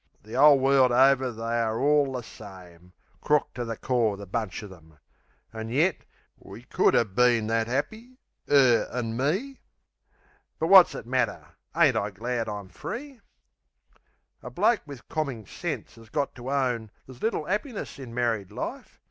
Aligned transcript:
The 0.23 0.35
'ole 0.35 0.57
world 0.57 0.91
over 0.91 1.31
they 1.31 1.59
are 1.61 1.79
all 1.79 2.11
the 2.13 2.23
same: 2.23 2.91
Crook 3.21 3.53
to 3.53 3.63
the 3.63 3.77
core 3.77 4.17
the 4.17 4.25
bunch 4.25 4.63
of 4.63 4.71
'em 4.71 4.97
an' 5.53 5.69
yet 5.69 6.05
We 6.39 6.63
could 6.63 6.95
'a' 6.95 7.05
been 7.05 7.45
that 7.45 7.67
'appy, 7.67 8.17
'er 8.49 8.89
an' 8.91 9.15
me... 9.15 9.59
But, 10.57 10.69
wot's 10.69 10.95
it 10.95 11.05
matter? 11.05 11.45
Ain't 11.75 11.97
I 11.97 12.09
glad 12.09 12.49
I'm 12.49 12.69
free? 12.69 13.21
A 14.41 14.49
bloke 14.49 14.81
wiv 14.87 15.07
commin 15.07 15.45
sense 15.45 15.99
'as 15.99 16.09
got 16.09 16.33
to 16.33 16.49
own 16.51 16.89
There's 17.05 17.21
little 17.21 17.45
'appiness 17.47 17.99
in 17.99 18.11
married 18.11 18.51
life. 18.51 18.99